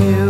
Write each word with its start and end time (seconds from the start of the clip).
you. 0.00 0.29